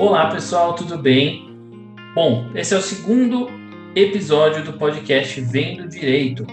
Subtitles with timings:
[0.00, 1.54] Olá pessoal, tudo bem?
[2.14, 3.48] Bom, esse é o segundo
[3.94, 6.46] episódio do podcast Vendo Direito,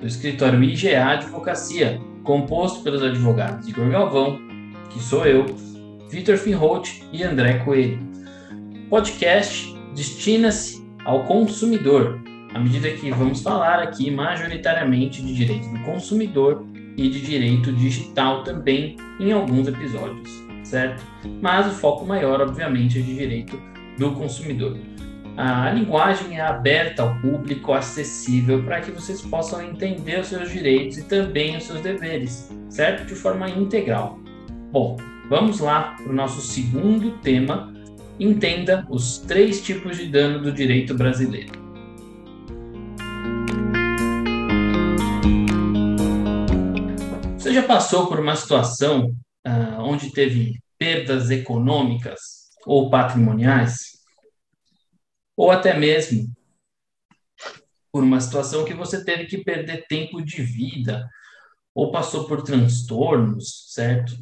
[0.00, 4.38] do escritório IGA Advocacia, composto pelos advogados Igor Galvão,
[4.88, 5.46] que sou eu,
[6.08, 7.98] Vitor Finholt e André Coelho.
[8.86, 12.20] O podcast destina-se ao consumidor,
[12.54, 16.64] à medida que vamos falar aqui majoritariamente de direito do consumidor
[16.96, 20.41] e de direito digital também em alguns episódios,
[20.72, 21.04] certo?
[21.42, 23.60] Mas o foco maior, obviamente, é de direito
[23.98, 24.78] do consumidor.
[25.36, 30.98] A linguagem é aberta ao público, acessível, para que vocês possam entender os seus direitos
[30.98, 33.06] e também os seus deveres, certo?
[33.06, 34.18] De forma integral.
[34.70, 34.96] Bom,
[35.28, 37.72] vamos lá para o nosso segundo tema.
[38.18, 41.52] Entenda os três tipos de dano do direito brasileiro.
[47.36, 49.14] Você já passou por uma situação
[49.46, 54.02] uh, onde teve perdas econômicas ou patrimoniais?
[55.36, 56.34] Ou até mesmo
[57.92, 61.08] por uma situação que você teve que perder tempo de vida,
[61.72, 64.12] ou passou por transtornos, certo?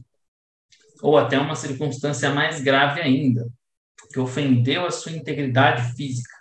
[1.03, 3.49] Ou até uma circunstância mais grave ainda,
[4.13, 6.37] que ofendeu a sua integridade física.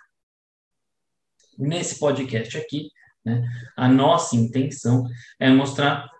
[1.56, 2.90] Nesse podcast aqui,
[3.24, 3.42] né,
[3.74, 6.10] a nossa intenção é mostrar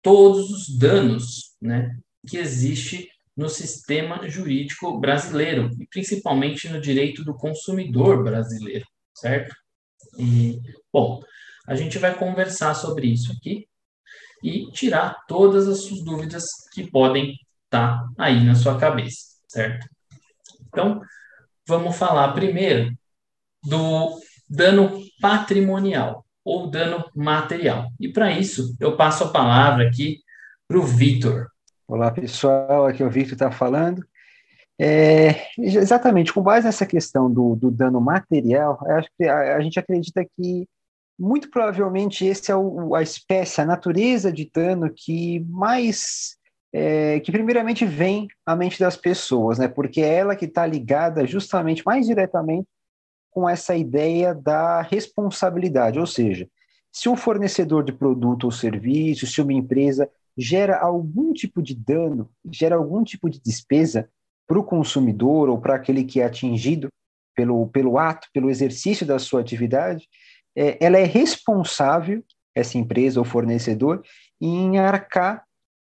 [0.00, 1.98] todos os danos né,
[2.28, 9.54] que existe no sistema jurídico brasileiro, e principalmente no direito do consumidor brasileiro, certo?
[10.18, 10.60] E,
[10.92, 11.22] bom,
[11.66, 13.66] a gente vai conversar sobre isso aqui
[14.42, 19.86] e tirar todas as suas dúvidas que podem estar tá aí na sua cabeça, certo?
[20.66, 21.00] Então,
[21.66, 22.92] vamos falar primeiro
[23.62, 27.88] do dano patrimonial ou dano material.
[28.00, 30.18] E para isso, eu passo a palavra aqui
[30.66, 31.46] para o Vitor.
[31.86, 34.04] Olá, pessoal, aqui é o Victor está falando.
[34.80, 39.78] É, exatamente, com base nessa questão do, do dano material, acho que a, a, gente
[39.78, 40.66] acredita que
[41.18, 46.36] muito provavelmente esse é o, a espécie, a natureza de dano que mais,
[46.72, 49.68] é, que primeiramente vem à mente das pessoas, né?
[49.68, 52.66] Porque é ela que está ligada justamente mais diretamente
[53.30, 56.48] com essa ideia da responsabilidade, ou seja,
[56.90, 62.30] se um fornecedor de produto ou serviço, se uma empresa gera algum tipo de dano,
[62.50, 64.08] gera algum tipo de despesa
[64.46, 66.88] para o consumidor ou para aquele que é atingido
[67.34, 70.08] pelo, pelo ato, pelo exercício da sua atividade,
[70.54, 72.22] é, ela é responsável,
[72.54, 74.02] essa empresa ou fornecedor,
[74.40, 75.44] em arcar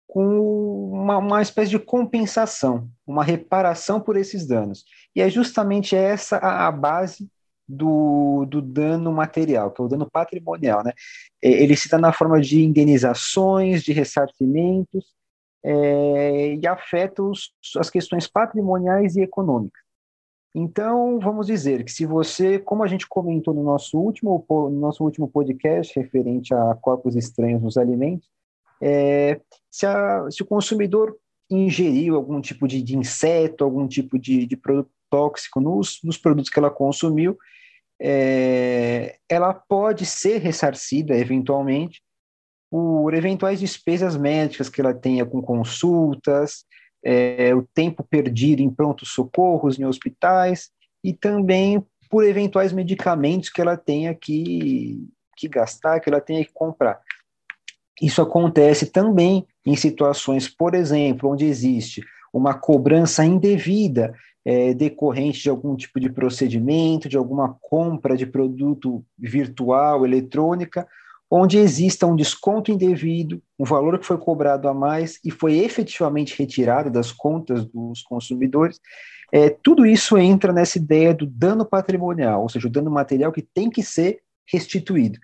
[0.08, 4.86] com uma, uma espécie de compensação, uma reparação por esses danos.
[5.16, 7.28] E é justamente essa a, a base
[7.68, 10.84] do, do dano material, que é o dano patrimonial.
[10.84, 10.92] Né?
[11.42, 15.06] É, ele se dá na forma de indenizações, de ressarcimentos,
[15.64, 19.82] é, e afeta os, as questões patrimoniais e econômicas.
[20.56, 25.04] Então, vamos dizer que se você, como a gente comentou no nosso último, no nosso
[25.04, 28.30] último podcast referente a corpos estranhos nos alimentos,
[28.80, 29.42] é,
[29.72, 31.18] se, a, se, o consumidor
[31.50, 36.50] ingeriu algum tipo de, de inseto, algum tipo de, de produto tóxico nos, nos produtos
[36.50, 37.38] que ela consumiu,
[38.02, 42.02] é, ela pode ser ressarcida eventualmente
[42.72, 46.66] por eventuais despesas médicas que ela tenha com consultas,
[47.06, 50.72] é, o tempo perdido em prontos socorros em hospitais
[51.04, 55.08] e também por eventuais medicamentos que ela tenha que,
[55.38, 57.00] que gastar, que ela tenha que comprar.
[58.02, 62.04] Isso acontece também em situações, por exemplo, onde existe
[62.34, 64.14] uma cobrança indevida
[64.46, 70.88] é, decorrente de algum tipo de procedimento, de alguma compra de produto virtual, eletrônica,
[71.30, 76.38] onde exista um desconto indevido, um valor que foi cobrado a mais e foi efetivamente
[76.38, 78.80] retirado das contas dos consumidores,
[79.32, 83.42] é, tudo isso entra nessa ideia do dano patrimonial, ou seja, o dano material que
[83.42, 84.20] tem que ser
[84.52, 85.18] restituído.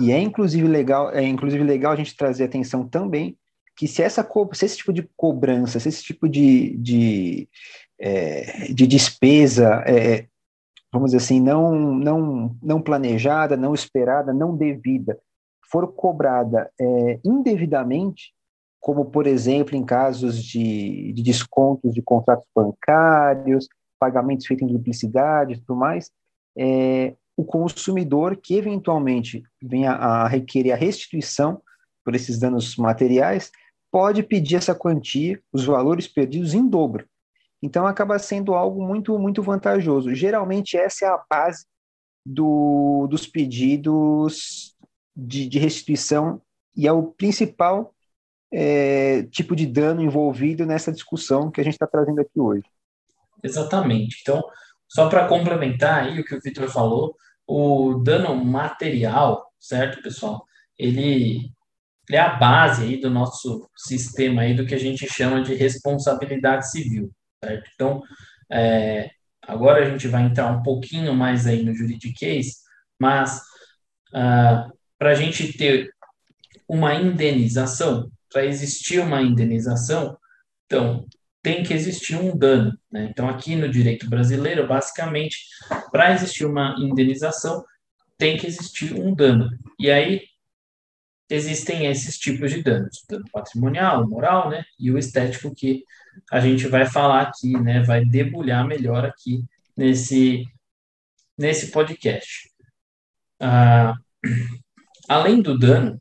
[0.00, 3.36] E é inclusive legal, é inclusive legal a gente trazer atenção também
[3.76, 7.48] que se, essa, se esse tipo de cobrança, se esse tipo de, de,
[7.98, 10.26] é, de despesa, é,
[10.92, 15.18] vamos dizer assim, não, não, não planejada, não esperada, não devida,
[15.70, 18.32] for cobrada é, indevidamente,
[18.80, 23.68] como, por exemplo, em casos de, de descontos de contratos bancários,
[23.98, 26.10] pagamentos feitos em duplicidade e tudo mais,
[26.56, 31.60] é, o consumidor que eventualmente venha a requerer a restituição
[32.04, 33.50] por esses danos materiais,
[33.96, 37.08] pode pedir essa quantia, os valores perdidos em dobro.
[37.62, 40.14] Então acaba sendo algo muito muito vantajoso.
[40.14, 41.64] Geralmente essa é a base
[42.26, 44.76] do, dos pedidos
[45.16, 46.42] de, de, restituição
[46.76, 47.94] e é o principal
[48.52, 52.64] é, tipo de dano envolvido nessa discussão que a gente está trazendo aqui hoje.
[53.42, 54.18] Exatamente.
[54.20, 54.44] Então,
[54.86, 57.16] só para complementar aí o que o Vitor falou,
[57.46, 60.44] o dano material, certo, pessoal?
[60.78, 61.55] Ele, ele
[62.10, 66.70] é a base aí do nosso sistema aí do que a gente chama de responsabilidade
[66.70, 67.10] civil,
[67.44, 67.70] certo?
[67.74, 68.02] Então,
[68.50, 69.10] é,
[69.42, 72.62] agora a gente vai entrar um pouquinho mais aí no juridiquês,
[72.98, 73.40] mas
[74.14, 74.68] ah,
[74.98, 75.90] para a gente ter
[76.68, 80.16] uma indenização, para existir uma indenização,
[80.64, 81.06] então
[81.42, 82.76] tem que existir um dano.
[82.90, 83.08] Né?
[83.10, 85.38] Então, aqui no direito brasileiro, basicamente,
[85.92, 87.64] para existir uma indenização,
[88.18, 89.48] tem que existir um dano.
[89.78, 90.22] E aí
[91.28, 94.64] existem esses tipos de danos: dano patrimonial, moral, né?
[94.78, 95.84] E o estético que
[96.30, 97.82] a gente vai falar aqui, né?
[97.82, 99.44] Vai debulhar melhor aqui
[99.76, 100.44] nesse
[101.38, 102.50] nesse podcast.
[103.40, 103.94] Ah,
[105.08, 106.00] além do dano,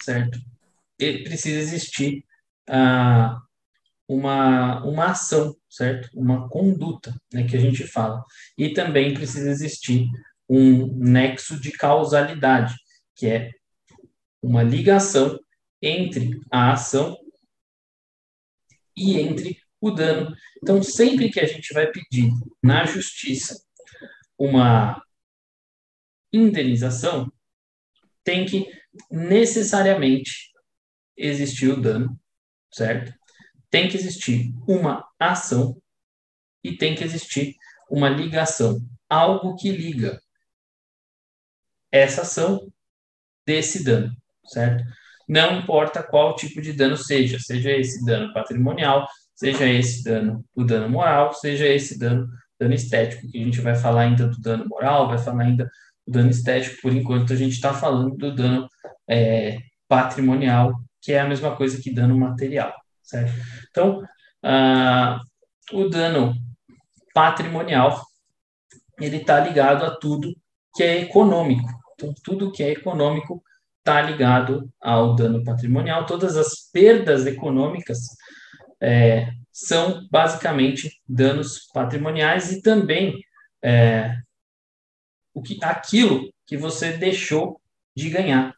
[0.00, 0.38] certo?
[0.96, 2.24] Precisa existir
[2.68, 3.40] ah,
[4.08, 6.08] uma, uma ação, certo?
[6.14, 8.24] Uma conduta, né, que a gente fala.
[8.56, 10.06] E também precisa existir
[10.48, 12.74] um nexo de causalidade,
[13.14, 13.50] que é
[14.46, 15.38] uma ligação
[15.82, 17.18] entre a ação
[18.96, 20.34] e entre o dano.
[20.62, 22.30] Então, sempre que a gente vai pedir
[22.62, 23.60] na justiça
[24.38, 25.02] uma
[26.32, 27.30] indenização,
[28.22, 28.70] tem que
[29.10, 30.52] necessariamente
[31.16, 32.18] existir o dano,
[32.72, 33.12] certo?
[33.68, 35.80] Tem que existir uma ação
[36.62, 37.56] e tem que existir
[37.90, 38.78] uma ligação,
[39.08, 40.20] algo que liga
[41.90, 42.72] essa ação
[43.44, 44.14] desse dano,
[44.46, 44.84] certo?
[45.28, 50.64] Não importa qual tipo de dano seja, seja esse dano patrimonial, seja esse dano o
[50.64, 52.28] dano moral, seja esse dano
[52.58, 55.70] dano estético, que a gente vai falar ainda do dano moral, vai falar ainda
[56.06, 58.68] do dano estético, por enquanto a gente está falando do dano
[59.08, 59.58] é,
[59.88, 60.72] patrimonial,
[61.02, 62.72] que é a mesma coisa que dano material,
[63.02, 63.32] certo?
[63.70, 64.02] Então,
[64.42, 65.20] ah,
[65.72, 66.34] o dano
[67.12, 68.02] patrimonial,
[69.00, 70.34] ele está ligado a tudo
[70.74, 71.68] que é econômico.
[71.94, 73.42] Então, tudo que é econômico
[73.86, 76.04] está ligado ao dano patrimonial.
[76.06, 78.00] Todas as perdas econômicas
[78.80, 83.14] é, são basicamente danos patrimoniais e também
[83.62, 84.16] é,
[85.32, 87.60] o que, aquilo que você deixou
[87.94, 88.52] de ganhar.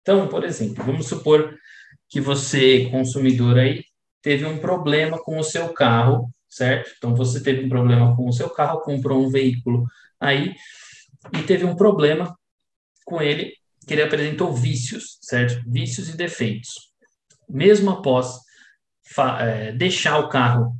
[0.00, 1.58] Então, por exemplo, vamos supor
[2.08, 3.84] que você, consumidor aí,
[4.22, 6.92] teve um problema com o seu carro, certo?
[6.96, 9.86] Então, você teve um problema com o seu carro, comprou um veículo
[10.20, 10.54] aí
[11.34, 12.38] e teve um problema
[13.04, 13.58] com ele
[13.88, 15.62] que ele apresentou vícios, certo?
[15.66, 16.68] Vícios e defeitos.
[17.48, 18.36] Mesmo após
[19.40, 20.76] é, deixar o carro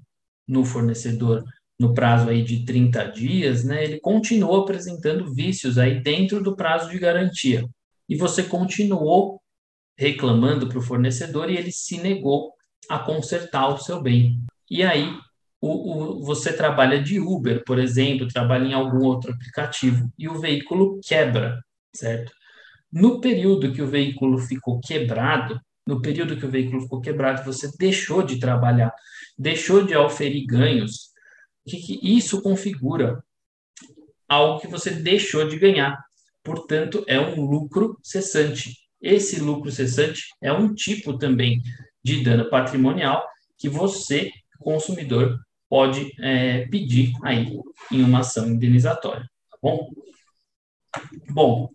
[0.46, 1.43] no fornecedor
[1.81, 6.90] no prazo aí de 30 dias, né, ele continuou apresentando vícios aí dentro do prazo
[6.90, 7.64] de garantia.
[8.08, 9.40] E você continuou
[9.96, 12.52] reclamando para o fornecedor e ele se negou
[12.90, 14.38] a consertar o seu bem.
[14.70, 15.16] E aí
[15.60, 20.38] o, o, você trabalha de Uber, por exemplo, trabalha em algum outro aplicativo e o
[20.38, 21.62] veículo quebra,
[21.94, 22.32] certo?
[22.90, 27.70] No período que o veículo ficou quebrado, no período que o veículo ficou quebrado, você
[27.79, 28.93] deixou de trabalhar,
[29.38, 31.11] deixou de oferir ganhos.
[31.64, 33.23] O que, que isso configura?
[34.29, 35.99] Algo que você deixou de ganhar.
[36.43, 38.75] Portanto, é um lucro cessante.
[39.00, 41.62] Esse lucro cessante é um tipo também
[42.02, 47.46] de dano patrimonial que você, consumidor, pode é, pedir aí
[47.93, 49.29] em uma ação indenizatória.
[49.51, 49.91] Tá bom?
[51.31, 51.70] Bom,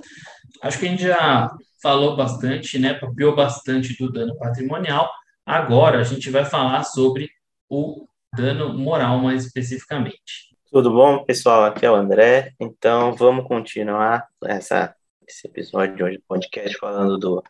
[0.63, 5.12] acho que a gente já falou bastante, né, papiou bastante do dano patrimonial.
[5.46, 7.29] Agora a gente vai falar sobre
[7.70, 10.55] o dano moral mais especificamente.
[10.72, 11.65] Tudo bom, pessoal?
[11.65, 12.53] Aqui é o André.
[12.60, 14.96] Então vamos continuar essa,
[15.27, 17.43] esse episódio de hoje do podcast falando do,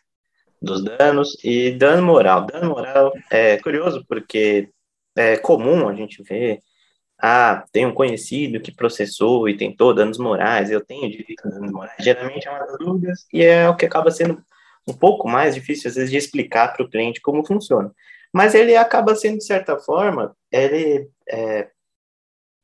[0.59, 2.47] dos danos e dano moral.
[2.47, 4.69] Dano moral é curioso porque
[5.15, 6.59] é comum a gente ver
[7.25, 11.71] ah, tem um conhecido que processou e tentou danos morais, eu tenho direito a danos
[11.71, 11.95] morais.
[11.97, 14.43] Geralmente é uma das dúvidas e é o que acaba sendo
[14.85, 17.89] um pouco mais difícil, às vezes, de explicar para o cliente como funciona.
[18.33, 21.69] Mas ele acaba sendo, de certa forma, ele é,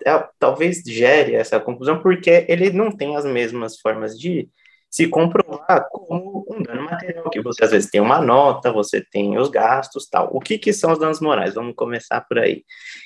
[0.05, 4.49] é, talvez gere essa conclusão porque ele não tem as mesmas formas de
[4.89, 9.37] se comprovar como um dano material, que você às vezes tem uma nota, você tem
[9.37, 10.29] os gastos, tal.
[10.33, 11.53] O que, que são os danos morais?
[11.53, 12.63] Vamos começar por aí.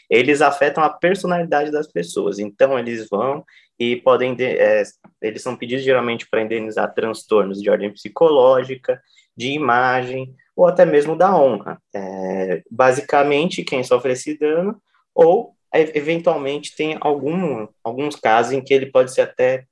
[0.09, 3.43] Eles afetam a personalidade das pessoas, então eles vão
[3.77, 4.83] e podem, é,
[5.21, 9.01] eles são pedidos geralmente para indenizar transtornos de ordem psicológica,
[9.35, 11.81] de imagem, ou até mesmo da honra.
[11.93, 14.81] É, basicamente, quem sofre esse dano,
[15.13, 19.65] ou eventualmente tem algum, alguns casos em que ele pode ser até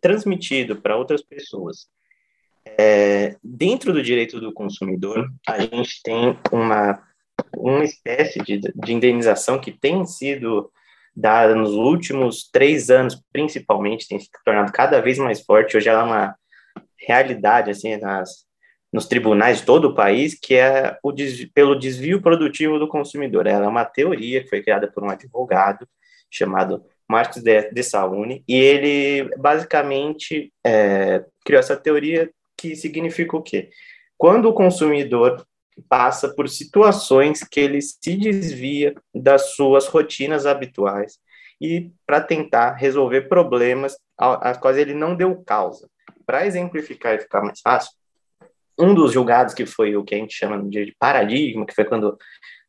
[0.00, 1.86] transmitido para outras pessoas.
[2.64, 7.02] É, dentro do direito do consumidor, a gente tem uma,
[7.56, 10.70] uma espécie de, de indenização que tem sido
[11.14, 15.76] dada nos últimos três anos, principalmente, tem se tornado cada vez mais forte.
[15.76, 16.36] Hoje ela é uma
[16.96, 18.46] realidade, assim, nas,
[18.92, 23.46] nos tribunais de todo o país, que é o desvio, pelo desvio produtivo do consumidor.
[23.46, 25.86] Ela é uma teoria que foi criada por um advogado
[26.30, 27.82] chamado Marcos de, de
[28.48, 33.68] e ele basicamente é, criou essa teoria que significa o quê?
[34.16, 35.46] Quando o consumidor
[35.88, 41.18] passa por situações que ele se desvia das suas rotinas habituais
[41.60, 45.88] e para tentar resolver problemas às quais ele não deu causa.
[46.26, 47.92] Para exemplificar e ficar mais fácil,
[48.78, 52.16] um dos julgados que foi o que a gente chama de paradigma, que foi quando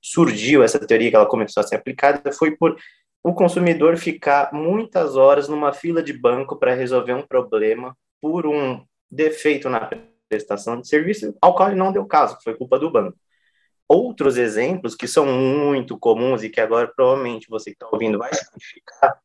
[0.01, 2.77] surgiu essa teoria que ela começou a ser aplicada, foi por
[3.23, 8.83] o consumidor ficar muitas horas numa fila de banco para resolver um problema por um
[9.09, 9.89] defeito na
[10.27, 13.17] prestação de serviço ao qual ele não deu caso, foi culpa do banco.
[13.87, 18.33] Outros exemplos que são muito comuns e que agora provavelmente você que está ouvindo vai
[18.33, 19.17] se identificar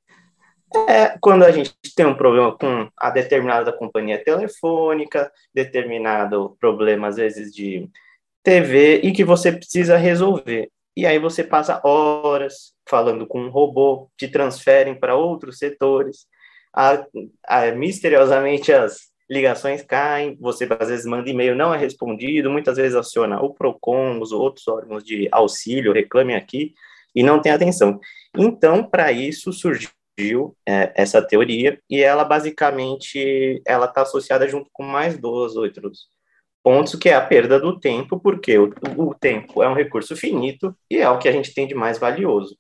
[0.88, 7.16] é quando a gente tem um problema com a determinada companhia telefônica, determinado problema, às
[7.16, 7.88] vezes, de
[8.42, 10.70] TV, e que você precisa resolver.
[10.94, 16.26] E aí você passa horas falando com um robô, te transferem para outros setores,
[16.74, 17.04] a,
[17.46, 22.96] a, misteriosamente as ligações caem, você às vezes manda e-mail, não é respondido, muitas vezes
[22.96, 26.74] aciona o PROCON, os outros órgãos de auxílio, reclame aqui,
[27.14, 28.00] e não tem atenção.
[28.36, 29.90] Então, para isso surgiu
[30.66, 36.08] é, essa teoria, e ela basicamente ela está associada junto com mais dois outros
[36.62, 40.74] pontos, que é a perda do tempo, porque o, o tempo é um recurso finito
[40.90, 42.56] e é o que a gente tem de mais valioso.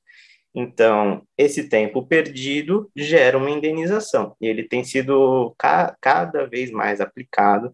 [0.60, 7.00] Então, esse tempo perdido gera uma indenização, e ele tem sido ca cada vez mais
[7.00, 7.72] aplicado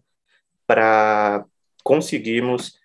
[0.67, 1.43] para
[1.83, 2.77] conseguirmos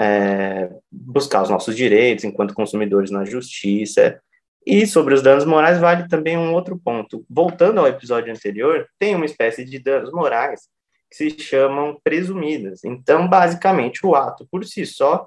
[0.00, 4.20] é, buscar os nossos direitos enquanto consumidores na justiça
[4.64, 7.26] e sobre os danos morais, vale também um outro ponto.
[7.28, 10.68] Voltando ao episódio anterior, tem uma espécie de danos morais
[11.10, 12.84] que se chamam presumidas.
[12.84, 15.26] Então, basicamente, o ato por si só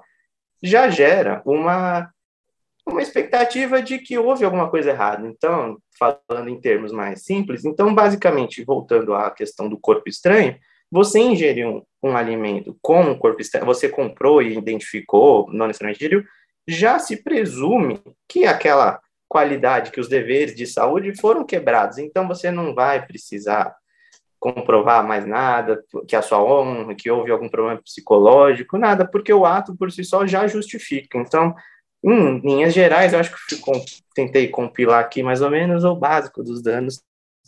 [0.62, 2.08] já gera uma,
[2.86, 5.26] uma expectativa de que houve alguma coisa errada.
[5.26, 10.56] Então, falando em termos mais simples, então, basicamente, voltando à questão do corpo estranho,
[10.90, 16.04] você ingeriu um, um alimento com um corpo estranho, você comprou e identificou, não necessariamente
[16.04, 16.24] ingeriu,
[16.68, 21.96] já se presume que aquela qualidade, que os deveres de saúde foram quebrados.
[21.96, 23.74] Então você não vai precisar
[24.38, 29.46] comprovar mais nada, que a sua honra, que houve algum problema psicológico, nada, porque o
[29.46, 31.16] ato por si só já justifica.
[31.16, 31.54] Então,
[32.02, 33.74] em linhas gerais, eu acho que ficou,
[34.14, 37.00] tentei compilar aqui mais ou menos o básico dos danos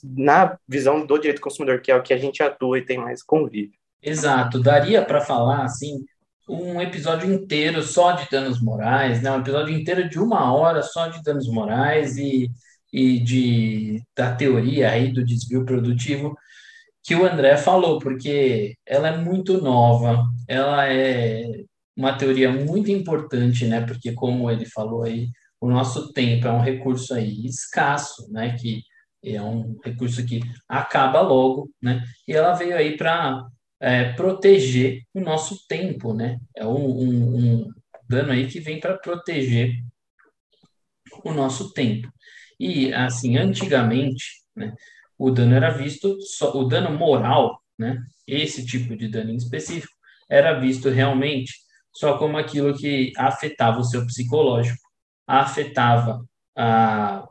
[0.03, 3.23] na visão do direito consumidor, que é o que a gente atua e tem mais
[3.23, 3.79] convívio.
[4.03, 6.05] Exato, daria para falar assim
[6.49, 9.31] um episódio inteiro só de danos morais, né?
[9.31, 12.51] Um episódio inteiro de uma hora só de danos morais e,
[12.93, 16.37] e de, da teoria aí do desvio produtivo
[17.03, 21.65] que o André falou, porque ela é muito nova, ela é
[21.97, 23.81] uma teoria muito importante, né?
[23.81, 25.29] Porque como ele falou aí,
[25.61, 28.57] o nosso tempo é um recurso aí escasso, né?
[28.57, 28.83] Que
[29.23, 32.03] é um recurso que acaba logo, né?
[32.27, 33.47] E ela veio aí para
[33.81, 36.39] é, proteger o nosso tempo, né?
[36.55, 37.71] É um, um, um
[38.09, 39.75] dano aí que vem para proteger
[41.25, 42.09] o nosso tempo.
[42.59, 44.25] E, assim, antigamente,
[44.55, 44.75] né,
[45.19, 49.93] o dano era visto, só, o dano moral, né, esse tipo de dano em específico,
[50.29, 51.53] era visto realmente
[51.95, 54.83] só como aquilo que afetava o seu psicológico,
[55.27, 56.25] afetava
[56.57, 57.27] a,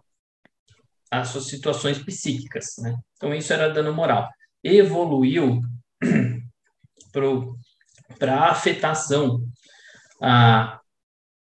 [1.12, 2.96] as suas situações psíquicas, né?
[3.15, 4.29] Então, isso era dano moral.
[4.63, 5.62] Evoluiu
[8.17, 9.46] para a afetação
[10.22, 10.79] ah,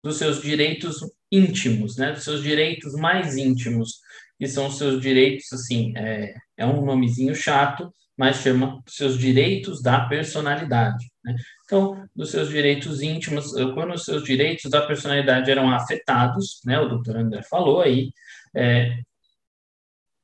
[0.04, 2.14] dos seus direitos íntimos, né?
[2.14, 4.00] Dos seus direitos mais íntimos,
[4.38, 9.82] que são os seus direitos, assim, é, é um nomezinho chato, mas chama seus direitos
[9.82, 11.10] da personalidade.
[11.24, 11.38] Né?
[11.64, 16.90] Então, dos seus direitos íntimos, quando os seus direitos da personalidade eram afetados, né, o
[16.90, 18.12] doutor André falou aí,
[18.54, 19.00] é,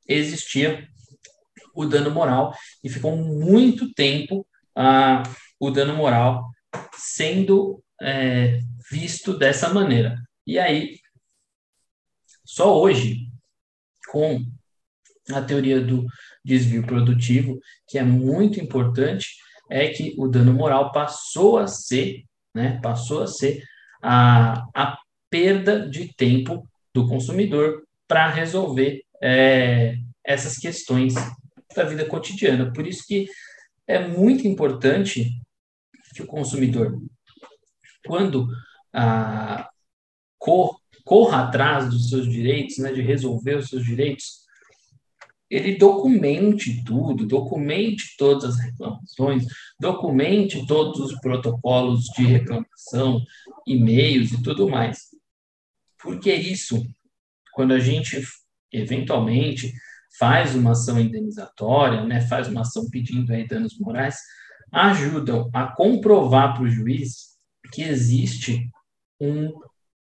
[0.05, 0.85] existia
[1.73, 5.23] o dano moral e ficou muito tempo ah,
[5.57, 6.49] o dano moral
[6.97, 8.59] sendo é,
[8.91, 10.21] visto dessa maneira.
[10.45, 10.99] E aí,
[12.43, 13.29] só hoje,
[14.11, 14.45] com
[15.33, 16.05] a teoria do
[16.45, 19.29] desvio produtivo, que é muito importante,
[19.69, 22.23] é que o dano moral passou a ser,
[22.53, 23.63] né, passou a ser
[24.01, 24.97] a, a
[25.29, 31.15] perda de tempo do consumidor para resolver é, essas questões
[31.75, 32.71] da vida cotidiana.
[32.71, 33.27] Por isso que
[33.87, 35.31] é muito importante
[36.13, 37.01] que o consumidor,
[38.05, 38.47] quando
[38.93, 39.67] ah,
[40.37, 44.44] corra atrás dos seus direitos, né, de resolver os seus direitos,
[45.55, 49.45] ele documente tudo, documente todas as reclamações,
[49.79, 53.21] documente todos os protocolos de reclamação,
[53.65, 54.99] e-mails e tudo mais.
[56.01, 56.83] Porque isso,
[57.53, 58.21] quando a gente
[58.71, 59.73] eventualmente
[60.19, 64.17] faz uma ação indenizatória, né, faz uma ação pedindo aí danos morais,
[64.71, 67.37] ajudam a comprovar para o juiz
[67.71, 68.69] que existe
[69.21, 69.53] um,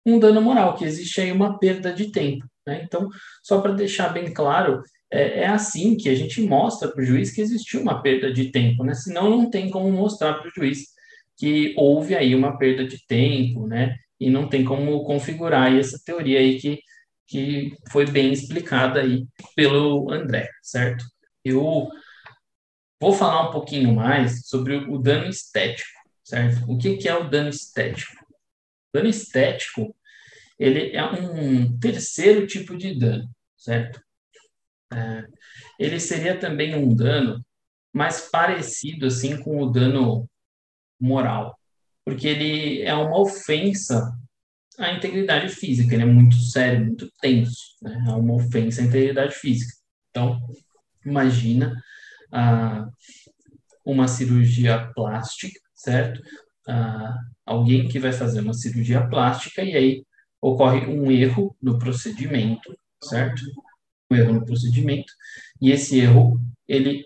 [0.05, 2.45] um dano moral, que existe aí uma perda de tempo.
[2.67, 2.83] Né?
[2.83, 3.09] Então,
[3.43, 4.83] só para deixar bem claro,
[5.15, 8.51] é, é, assim que a gente mostra para o juiz que existiu uma perda de
[8.51, 8.95] tempo, né?
[8.95, 10.89] senão não tem como mostrar para o juiz
[11.37, 13.97] que houve aí uma perda de tempo, né?
[14.21, 16.81] E não tem como configurar essa teoria aí que,
[17.27, 21.05] que foi bem explicada aí pelo André, certo?
[21.45, 21.89] Eu
[23.01, 25.91] vou falar um pouquinho mais sobre o dano estético,
[26.23, 26.71] certo?
[26.71, 28.15] O que, que é o dano estético?
[28.93, 29.95] O dano estético,
[30.59, 34.04] ele é um terceiro tipo de dano, certo?
[34.95, 35.27] É,
[35.79, 37.45] ele seria também um dano
[37.93, 40.29] mais parecido assim com o dano
[41.01, 41.59] moral,
[42.05, 44.13] porque ele é uma ofensa
[44.79, 48.05] à integridade física, ele é muito sério, muito tenso, né?
[48.09, 49.73] é uma ofensa à integridade física.
[50.11, 50.41] Então,
[51.05, 51.81] imagina
[52.33, 52.89] ah,
[53.85, 56.21] uma cirurgia plástica, certo?
[56.69, 60.05] Ah, alguém que vai fazer uma cirurgia plástica e aí
[60.41, 63.43] ocorre um erro no procedimento, certo?
[64.15, 65.13] Erro no procedimento
[65.61, 67.05] e esse erro ele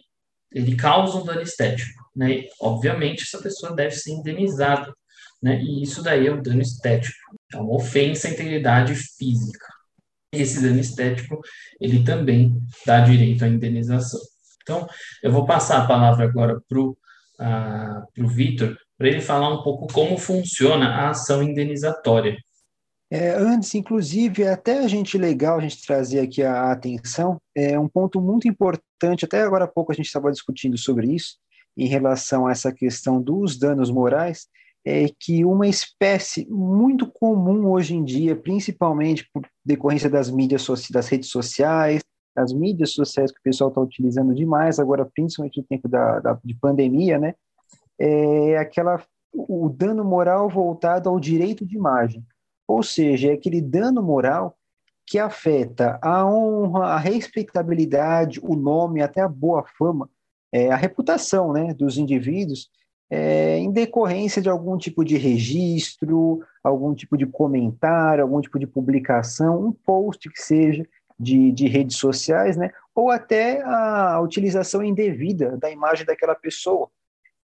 [0.50, 2.44] ele causa um dano estético, né?
[2.60, 4.94] Obviamente essa pessoa deve ser indenizada,
[5.42, 5.60] né?
[5.62, 7.14] E isso daí é um dano estético,
[7.52, 9.66] é uma ofensa à integridade física.
[10.32, 11.40] Esse dano estético
[11.80, 14.20] ele também dá direito à indenização.
[14.62, 14.86] Então,
[15.22, 16.90] eu vou passar a palavra agora para o
[17.40, 22.36] uh, Vitor, para ele falar um pouco como funciona a ação indenizatória.
[23.10, 27.78] É, antes, inclusive, é até a gente legal a gente trazer aqui a atenção, é
[27.78, 31.36] um ponto muito importante, até agora há pouco a gente estava discutindo sobre isso,
[31.76, 34.46] em relação a essa questão dos danos morais,
[34.84, 41.08] é que uma espécie muito comum hoje em dia, principalmente por decorrência das mídias, das
[41.08, 42.02] redes sociais,
[42.36, 46.38] as mídias sociais que o pessoal está utilizando demais, agora principalmente no tempo da, da,
[46.44, 47.34] de pandemia, né?
[47.98, 52.24] É aquela o dano moral voltado ao direito de imagem,
[52.68, 54.56] ou seja, é aquele dano moral
[55.06, 60.08] que afeta a honra, a respeitabilidade, o nome, até a boa fama,
[60.52, 62.68] é, a reputação, né, dos indivíduos,
[63.10, 68.66] é, em decorrência de algum tipo de registro, algum tipo de comentário, algum tipo de
[68.66, 70.86] publicação, um post que seja,
[71.18, 72.70] de, de redes sociais, né?
[72.94, 76.88] ou até a utilização indevida da imagem daquela pessoa.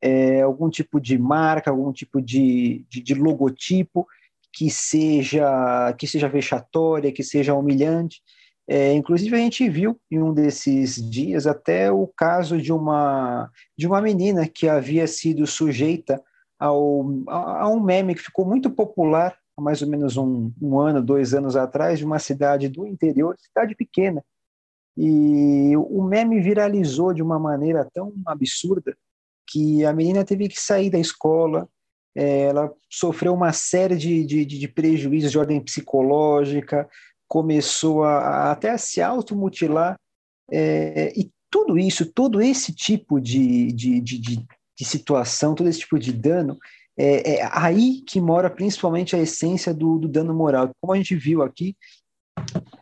[0.02, 4.06] É, algum tipo de marca, algum tipo de, de, de, logotipo
[4.52, 8.20] que seja, que seja vexatória, que seja humilhante.
[8.68, 13.86] É, inclusive, a gente viu em um desses dias até o caso de uma, de
[13.86, 16.22] uma menina que havia sido sujeita
[16.58, 21.02] ao, a, um meme que ficou muito popular há mais ou menos um, um ano,
[21.02, 24.22] dois anos atrás, de uma cidade do interior, cidade pequena.
[24.96, 28.96] E o meme viralizou de uma maneira tão absurda
[29.48, 31.68] que a menina teve que sair da escola,
[32.14, 36.88] ela sofreu uma série de, de, de prejuízos de ordem psicológica,
[37.28, 39.96] começou a, a até a se automutilar,
[40.50, 44.46] é, e tudo isso, todo esse tipo de, de, de, de,
[44.84, 46.58] situação, todo esse tipo de dano,
[46.96, 50.70] é, é aí que mora principalmente a essência do, do dano moral.
[50.80, 51.76] Como a gente viu aqui,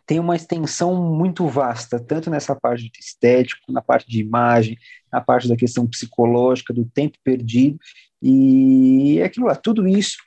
[0.05, 4.77] tem uma extensão muito vasta, tanto nessa parte de estético, na parte de imagem,
[5.11, 7.77] na parte da questão psicológica, do tempo perdido,
[8.21, 10.17] e é aquilo lá, tudo isso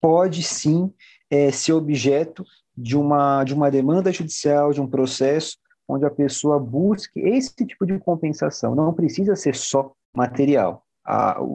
[0.00, 0.92] pode sim
[1.30, 2.44] é, ser objeto
[2.76, 7.84] de uma, de uma demanda judicial, de um processo onde a pessoa busque esse tipo
[7.86, 8.74] de compensação.
[8.74, 10.84] Não precisa ser só material.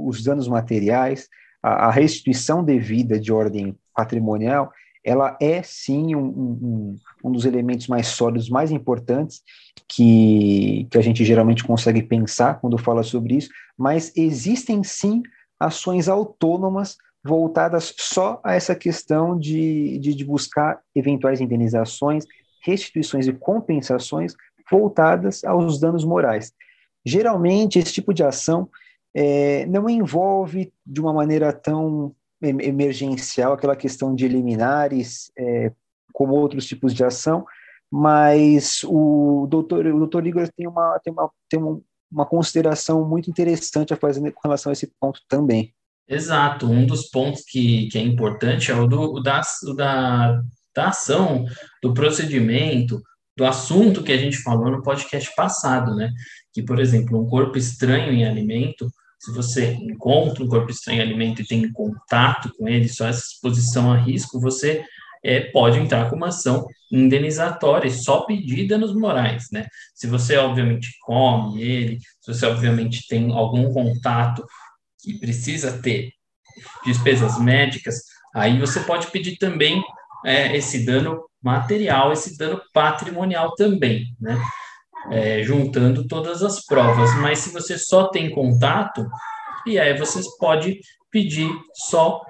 [0.06, 1.28] os danos materiais,
[1.62, 4.72] a, a restituição devida de ordem patrimonial,
[5.04, 9.41] ela é sim um, um, um, dos elementos mais sólidos, mais importantes
[9.88, 15.24] que, que a gente geralmente consegue pensar quando fala sobre isso, mas existem sim
[15.60, 22.26] ações autônomas voltadas só a essa questão de, de, de buscar eventuais indenizações,
[22.63, 24.34] restituições e compensações
[24.70, 26.54] voltadas aos danos morais.
[27.06, 28.70] Geralmente, esse tipo de ação
[29.13, 35.72] é, não envolve de uma maneira tão emergencial aquela questão de liminares, é,
[36.13, 37.46] como outros tipos de ação,
[37.89, 41.60] mas o doutor, o doutor Igor tem uma, tem uma, tem
[42.12, 45.74] uma consideração muito interessante a fazer com relação a esse ponto também.
[46.08, 50.41] Exato, um dos pontos que, que é importante é o, do, o da, o da
[50.78, 51.46] da ação,
[51.82, 53.02] do procedimento,
[53.36, 56.13] do assunto que a gente falou no podcast passado, né?
[56.54, 58.88] Que, por exemplo, um corpo estranho em alimento,
[59.20, 63.22] se você encontra um corpo estranho em alimento e tem contato com ele, só essa
[63.22, 64.86] exposição a risco, você
[65.28, 69.68] é, pode entrar com uma ação indenizatória só pedir danos morais, né?
[69.94, 74.46] Se você, obviamente, come ele, se você, obviamente, tem algum contato
[75.02, 76.12] que precisa ter
[76.86, 79.84] despesas médicas, aí você pode pedir também
[80.26, 84.42] é, esse dano material, esse dano patrimonial também, né?
[85.12, 87.13] É, juntando todas as provas.
[87.18, 89.06] Mas se você só tem contato,
[89.66, 90.80] e aí você pode
[91.12, 92.22] pedir só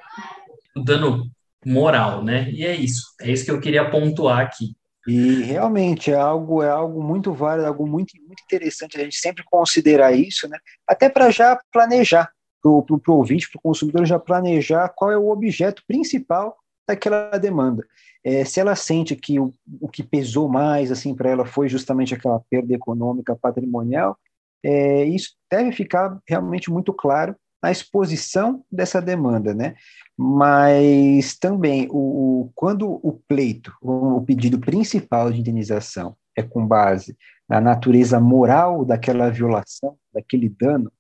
[0.76, 1.30] o dano
[1.68, 2.50] moral, né?
[2.52, 3.14] E é isso.
[3.22, 4.76] É isso que eu queria pontuar aqui.
[5.08, 9.44] E realmente é algo é algo muito válido, algo muito muito interessante a gente sempre
[9.46, 10.58] considerar isso, né?
[10.86, 12.30] Até para já planejar
[12.62, 17.86] para o ouvinte, para o consumidor já planejar qual é o objeto principal daquela demanda.
[18.24, 22.14] É, se ela sente que o, o que pesou mais assim para ela foi justamente
[22.14, 24.18] aquela perda econômica patrimonial,
[24.64, 29.76] é, isso deve ficar realmente muito claro na exposição dessa demanda, né?
[30.18, 31.98] Mas também o,
[32.46, 37.16] o quando o pleito, o, pedido principal de indenização é com base
[37.48, 40.92] na natureza moral daquela violação, daquele dano,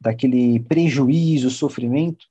[0.00, 2.24] daquele prejuízo, sofrimento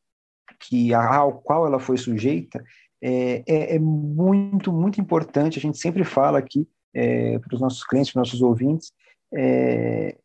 [0.59, 2.63] que ao qual ela foi sujeita,
[3.01, 5.57] é, é, é muito, muito importante.
[5.57, 8.91] A gente sempre fala aqui é, para os nossos clientes, para os nossos ouvintes,
[9.33, 10.17] é,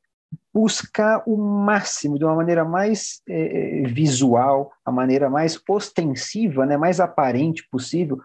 [0.53, 7.01] buscar o máximo, de uma maneira mais é, visual, a maneira mais ostensiva, né, mais
[7.01, 8.21] aparente possível,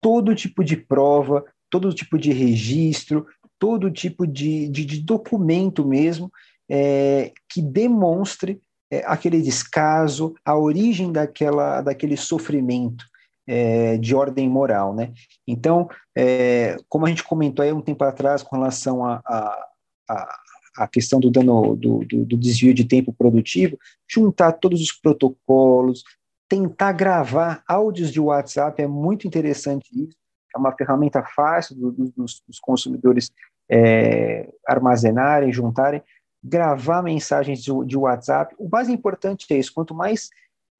[0.00, 3.26] todo tipo de prova, todo tipo de registro,
[3.58, 6.30] todo tipo de, de, de documento mesmo
[6.68, 13.04] é, que demonstre é, aquele descaso, a origem daquela, daquele sofrimento
[13.46, 15.12] é, de ordem moral, né?
[15.46, 19.66] Então, é, como a gente comentou aí um tempo atrás com relação a, a,
[20.08, 20.40] a,
[20.76, 26.02] a questão do dano do, do, do, desvio de tempo produtivo, juntar todos os protocolos,
[26.48, 30.16] tentar gravar áudios de WhatsApp é muito interessante isso.
[30.54, 33.30] É uma ferramenta fácil do, dos, dos, consumidores
[33.68, 36.02] é, armazenarem, juntarem
[36.42, 38.54] gravar mensagens de, de, WhatsApp.
[38.58, 40.28] O mais importante é isso: quanto mais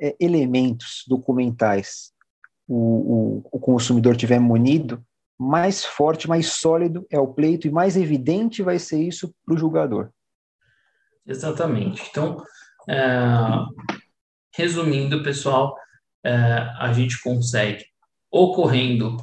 [0.00, 2.12] é, elementos documentais
[2.68, 5.04] o, o, o, consumidor tiver munido,
[5.38, 9.59] mais forte, mais sólido é o pleito e mais evidente vai ser isso para o
[9.59, 10.11] julgador.
[11.27, 12.03] Exatamente.
[12.11, 12.42] Então,
[12.88, 13.05] é,
[14.57, 15.77] resumindo, pessoal,
[16.25, 16.35] é,
[16.79, 17.85] a gente consegue
[18.31, 19.16] ocorrendo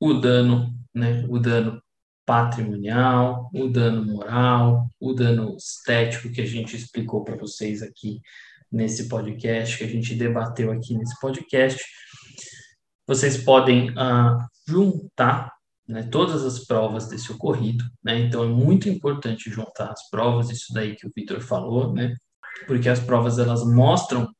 [0.00, 1.82] o dano, né, o dano
[2.26, 8.20] patrimonial, o dano moral, o dano estético que a gente explicou para vocês aqui
[8.72, 11.82] nesse podcast, que a gente debateu aqui nesse podcast.
[13.06, 15.52] Vocês podem ah, juntar
[15.86, 18.18] né, todas as provas desse ocorrido, né?
[18.20, 22.14] Então é muito importante juntar as provas, isso daí que o Vitor falou, né?
[22.66, 24.32] Porque as provas elas mostram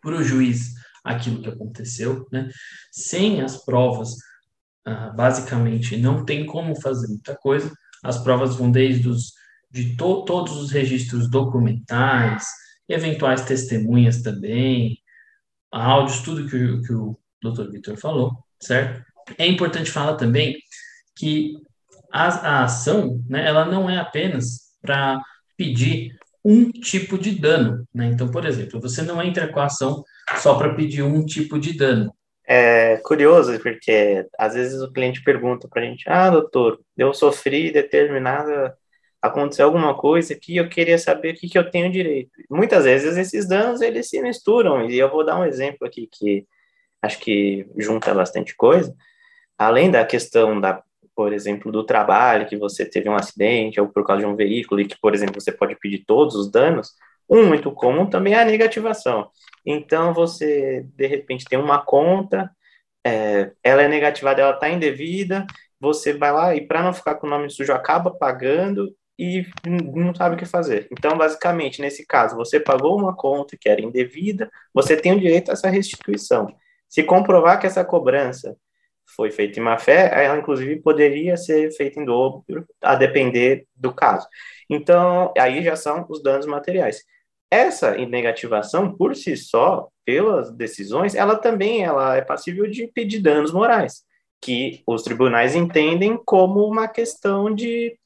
[0.00, 0.74] para o juiz
[1.04, 2.48] aquilo que aconteceu, né?
[2.92, 4.10] Sem as provas,
[4.84, 7.72] ah, basicamente não tem como fazer muita coisa.
[8.04, 9.32] As provas vão desde os,
[9.70, 12.46] de to, todos os registros documentais,
[12.88, 14.98] eventuais testemunhas também,
[15.72, 17.18] áudios, tudo que, que o
[17.52, 17.70] Dr.
[17.70, 19.04] Vitor falou, certo?
[19.38, 20.56] É importante falar também
[21.16, 21.54] que
[22.12, 25.20] a, a ação, né, ela não é apenas para
[25.56, 28.06] pedir um tipo de dano, né?
[28.06, 30.04] Então, por exemplo, você não entra com a ação
[30.36, 32.14] só para pedir um tipo de dano
[32.46, 37.72] é curioso, porque às vezes o cliente pergunta para a gente: Ah, doutor, eu sofri
[37.72, 38.76] determinada.
[39.20, 42.30] Aconteceu alguma coisa que eu queria saber o que, que eu tenho direito.
[42.48, 46.46] Muitas vezes esses danos eles se misturam, e eu vou dar um exemplo aqui que
[47.06, 48.94] acho que junta bastante coisa.
[49.56, 50.82] Além da questão da,
[51.14, 54.80] por exemplo, do trabalho, que você teve um acidente ou por causa de um veículo,
[54.80, 56.92] e que, por exemplo, você pode pedir todos os danos,
[57.28, 59.30] um muito comum também é a negativação.
[59.64, 62.50] Então, você, de repente, tem uma conta,
[63.04, 65.46] é, ela é negativada, ela está indevida,
[65.80, 70.14] você vai lá e, para não ficar com o nome sujo, acaba pagando e não
[70.14, 70.86] sabe o que fazer.
[70.92, 75.50] Então, basicamente, nesse caso, você pagou uma conta que era indevida, você tem o direito
[75.50, 76.54] a essa restituição.
[76.88, 78.56] Se comprovar que essa cobrança
[79.14, 83.92] foi feita em má fé, ela inclusive poderia ser feita em dobro, a depender do
[83.92, 84.26] caso.
[84.68, 87.04] Então, aí já são os danos materiais.
[87.50, 93.52] Essa negativação, por si só, pelas decisões, ela também ela é passível de pedir danos
[93.52, 94.02] morais,
[94.40, 97.96] que os tribunais entendem como uma questão de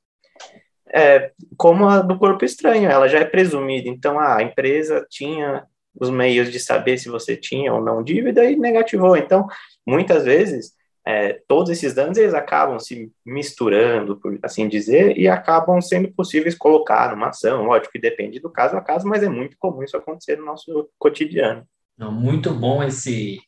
[0.93, 3.88] é, como a do corpo estranho, ela já é presumida.
[3.88, 5.64] Então, a empresa tinha
[5.98, 9.16] os meios de saber se você tinha ou não dívida e negativou.
[9.16, 9.46] Então,
[9.87, 10.72] muitas vezes,
[11.05, 16.55] é, todos esses danos eles acabam se misturando, por assim dizer, e acabam sendo possíveis
[16.55, 17.64] colocar numa ação.
[17.64, 20.88] Lógico que depende do caso a caso, mas é muito comum isso acontecer no nosso
[20.98, 21.66] cotidiano.
[21.98, 23.38] Muito bom esse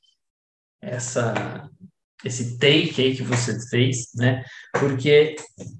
[0.80, 1.70] essa
[2.24, 4.44] esse take aí que você fez, né?
[4.78, 5.36] Porque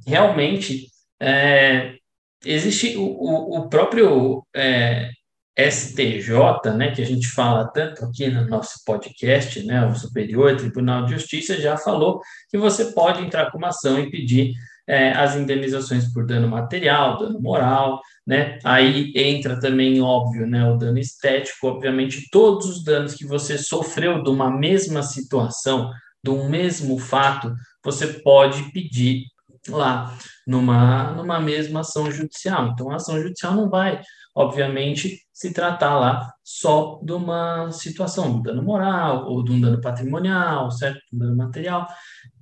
[0.07, 0.89] realmente
[1.21, 1.97] é,
[2.45, 5.11] existe o, o, o próprio é,
[5.57, 11.05] STJ, né, que a gente fala tanto aqui no nosso podcast, né, o Superior Tribunal
[11.05, 14.55] de Justiça já falou que você pode entrar com uma ação e pedir
[14.87, 20.77] é, as indenizações por dano material, dano moral, né, aí entra também, óbvio, né, o
[20.77, 25.93] dano estético, obviamente todos os danos que você sofreu de uma mesma situação,
[26.25, 29.25] de um mesmo fato, você pode pedir
[29.69, 32.69] lá numa, numa mesma ação judicial.
[32.69, 34.01] Então, a ação judicial não vai
[34.35, 39.81] obviamente, se tratar lá só de uma situação, de dano moral ou de um dano
[39.81, 41.01] patrimonial, certo?
[41.13, 41.87] Um dano material.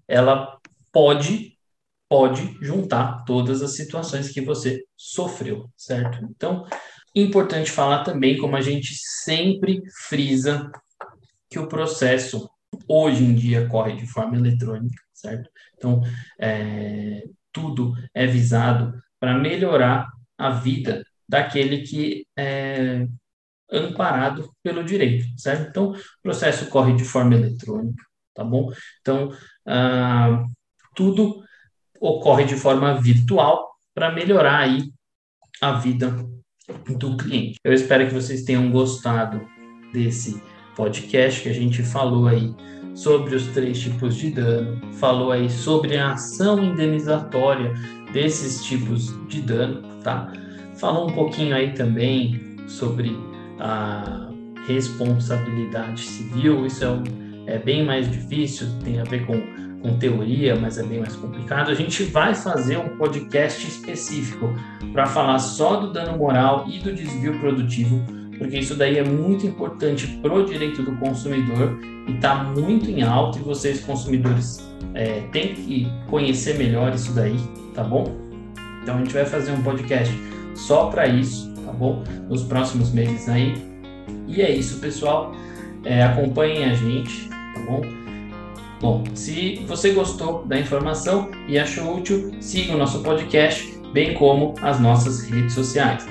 [0.08, 0.58] Ela
[0.92, 1.56] pode
[2.08, 6.18] pode juntar todas as situações que você sofreu, certo?
[6.24, 6.66] Então,
[7.14, 10.68] importante falar também, como a gente sempre frisa,
[11.48, 12.50] que o processo
[12.88, 15.48] hoje em dia corre de forma eletrônica, certo?
[15.76, 16.00] Então,
[16.40, 17.22] é,
[17.52, 23.06] tudo é visado para melhorar a vida daquele que é
[23.70, 25.68] amparado pelo direito, certo?
[25.68, 28.68] Então, o processo corre de forma eletrônica, tá bom?
[29.00, 29.30] Então,
[29.64, 30.44] ah,
[30.94, 31.40] tudo
[32.00, 34.92] ocorre de forma virtual para melhorar aí
[35.62, 36.10] a vida
[36.98, 37.58] do cliente.
[37.62, 39.40] Eu espero que vocês tenham gostado
[39.92, 40.42] desse
[40.74, 42.52] podcast que a gente falou aí
[42.92, 47.72] sobre os três tipos de dano, falou aí sobre a ação indenizatória
[48.12, 50.32] desses tipos de dano, tá?
[50.80, 53.14] Falou um pouquinho aí também sobre
[53.58, 54.30] a
[54.66, 56.82] responsabilidade civil, isso
[57.46, 59.38] é, é bem mais difícil, tem a ver com,
[59.82, 61.70] com teoria, mas é bem mais complicado.
[61.70, 64.54] A gente vai fazer um podcast específico
[64.94, 68.02] para falar só do dano moral e do desvio produtivo,
[68.38, 73.02] porque isso daí é muito importante para o direito do consumidor e está muito em
[73.02, 77.36] alta e vocês, consumidores, é, têm que conhecer melhor isso daí,
[77.74, 78.16] tá bom?
[78.82, 80.10] Então a gente vai fazer um podcast
[80.66, 82.02] só para isso, tá bom?
[82.28, 83.54] Nos próximos meses aí.
[84.26, 85.32] E é isso, pessoal.
[85.84, 87.80] É, acompanhem a gente, tá bom?
[88.80, 94.54] Bom, se você gostou da informação e achou útil, siga o nosso podcast, bem como
[94.62, 96.06] as nossas redes sociais.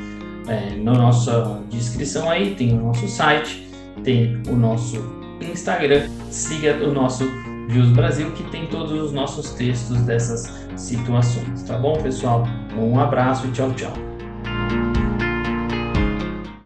[0.47, 3.67] É, na nossa descrição aí tem o nosso site,
[4.03, 4.97] tem o nosso
[5.41, 7.25] Instagram, siga o nosso
[7.69, 12.47] Views Brasil, que tem todos os nossos textos dessas situações, tá bom, pessoal?
[12.75, 14.08] Um abraço e tchau, tchau.